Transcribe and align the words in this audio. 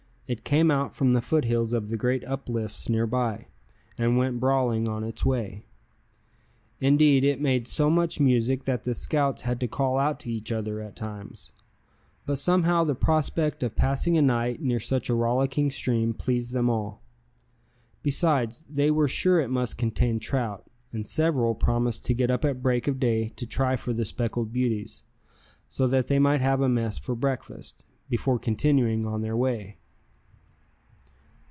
It 0.27 0.45
came 0.45 0.71
out 0.71 0.95
from 0.95 1.11
the 1.11 1.19
foothills 1.21 1.73
of 1.73 1.89
the 1.89 1.97
great 1.97 2.23
uplifts 2.23 2.87
near 2.87 3.05
by, 3.05 3.47
and 3.97 4.17
went 4.17 4.39
brawling 4.39 4.87
on 4.87 5.03
its 5.03 5.25
way. 5.25 5.65
Indeed, 6.79 7.25
it 7.25 7.41
made 7.41 7.67
so 7.67 7.89
much 7.89 8.21
music 8.21 8.63
that 8.63 8.85
the 8.85 8.95
scouts 8.95 9.41
had 9.41 9.59
to 9.59 9.67
call 9.67 9.97
out 9.97 10.21
to 10.21 10.31
each 10.31 10.49
other 10.53 10.79
at 10.79 10.95
times; 10.95 11.51
but 12.25 12.37
somehow 12.37 12.85
the 12.85 12.95
prospect 12.95 13.61
of 13.61 13.75
passing 13.75 14.15
a 14.17 14.21
night 14.21 14.61
near 14.61 14.79
such 14.79 15.09
a 15.09 15.13
rollicking 15.13 15.69
stream 15.69 16.13
pleased 16.13 16.53
them 16.53 16.69
all. 16.69 17.01
Besides, 18.01 18.65
they 18.69 18.89
were 18.89 19.09
sure 19.09 19.41
it 19.41 19.49
must 19.49 19.77
contain 19.77 20.17
trout, 20.17 20.65
and 20.93 21.05
several 21.05 21.55
promised 21.55 22.05
to 22.05 22.13
get 22.13 22.31
up 22.31 22.45
at 22.45 22.63
break 22.63 22.87
of 22.87 23.01
day 23.01 23.33
to 23.35 23.45
try 23.45 23.75
for 23.75 23.91
the 23.91 24.05
speckled 24.05 24.53
beauties, 24.53 25.03
so 25.67 25.87
that 25.87 26.07
they 26.07 26.19
might 26.19 26.39
have 26.39 26.61
a 26.61 26.69
mess 26.69 26.97
for 26.97 27.15
breakfast, 27.15 27.83
before 28.07 28.39
continuing 28.39 29.05
on 29.05 29.23
their 29.23 29.35
way. 29.35 29.75